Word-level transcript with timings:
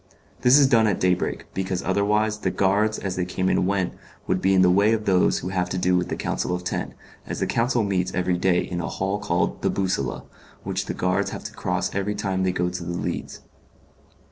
This 0.41 0.57
is 0.57 0.65
done 0.65 0.87
at 0.87 0.99
day 0.99 1.13
break, 1.13 1.45
because 1.53 1.83
otherwise 1.83 2.39
the 2.39 2.49
guards 2.49 2.97
as 2.97 3.15
they 3.17 3.23
came 3.23 3.49
and 3.49 3.67
went 3.67 3.93
would 4.25 4.41
be 4.41 4.55
in 4.55 4.63
the 4.63 4.69
way 4.71 4.93
of 4.93 5.05
those 5.05 5.37
who 5.37 5.49
have 5.49 5.69
to 5.69 5.77
do 5.77 5.95
with 5.95 6.09
the 6.09 6.15
Council 6.15 6.55
of 6.55 6.63
Ten, 6.63 6.95
as 7.27 7.39
the 7.39 7.45
Council 7.45 7.83
meets 7.83 8.11
every 8.11 8.39
day 8.39 8.61
in 8.61 8.81
a 8.81 8.87
hall 8.87 9.19
called 9.19 9.61
The 9.61 9.69
Bussola, 9.69 10.23
which 10.63 10.87
the 10.87 10.95
guards 10.95 11.29
have 11.29 11.43
to 11.43 11.53
cross 11.53 11.93
every 11.93 12.15
time 12.15 12.41
they 12.41 12.51
go 12.51 12.67
to 12.67 12.83
the 12.83 12.97
Leads. 12.97 13.41